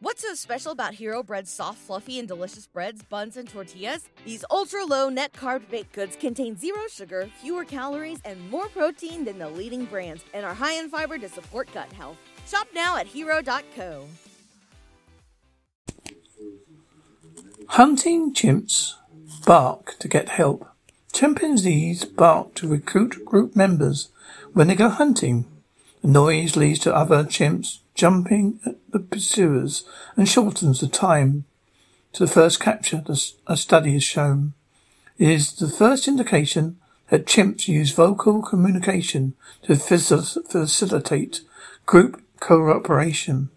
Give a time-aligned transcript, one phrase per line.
[0.00, 4.08] What's so special about Hero Bread's soft, fluffy, and delicious breads, buns, and tortillas?
[4.24, 9.24] These ultra low net carb baked goods contain zero sugar, fewer calories, and more protein
[9.24, 12.16] than the leading brands, and are high in fiber to support gut health.
[12.46, 14.06] Shop now at hero.co.
[17.70, 18.94] Hunting chimps
[19.44, 20.68] bark to get help.
[21.12, 24.10] Chimpanzees bark to recruit group members
[24.52, 25.44] when they go hunting.
[26.02, 29.84] The noise leads to other chimps jumping at the pursuers
[30.16, 31.44] and shortens the time
[32.12, 33.04] to the first capture,
[33.46, 34.54] a study has shown.
[35.18, 36.78] It is the first indication
[37.10, 41.40] that chimps use vocal communication to facilitate
[41.86, 43.50] group cooperation.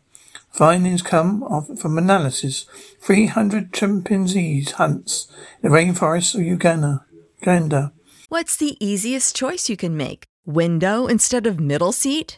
[0.50, 1.46] Findings come
[1.78, 2.66] from analysis.
[3.00, 5.32] 300 chimpanzees hunts
[5.62, 7.06] in the rainforests of Uganda.
[7.40, 7.94] Uganda.
[8.30, 10.26] What's the easiest choice you can make?
[10.46, 12.38] Window instead of middle seat?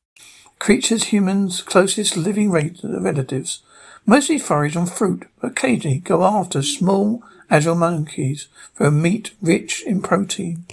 [0.61, 3.63] Creatures humans' closest living relatives
[4.05, 10.03] mostly forage on fruit, but occasionally go after small, agile monkeys for meat rich in
[10.03, 10.63] protein.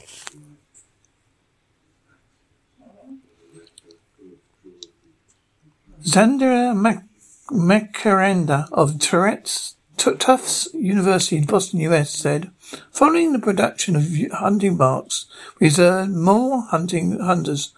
[6.02, 7.07] Xandria Mac-
[7.51, 12.51] Makaranda of Tourette's Tufts University in Boston, US said,
[12.92, 15.24] following the production of hunting marks,
[15.58, 17.73] we observed more hunting hunters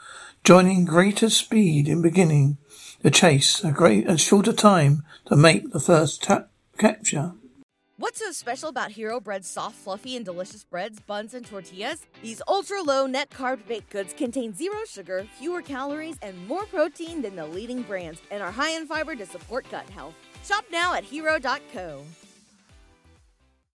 [0.45, 2.59] joining greater speed in beginning
[3.03, 6.47] the chase, a great, a shorter time to make the first ta-
[6.78, 7.33] capture.
[7.97, 12.06] What's so special about Hero Bread's soft, fluffy, and delicious breads, buns, and tortillas?
[12.23, 17.21] These ultra low net carb baked goods contain zero sugar, fewer calories, and more protein
[17.21, 20.15] than the leading brands, and are high in fiber to support gut health.
[20.45, 22.03] Shop now at hero.co.